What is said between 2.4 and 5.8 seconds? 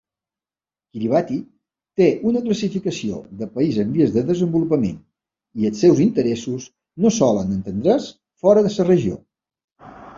classificació de país en vies de desenvolupament i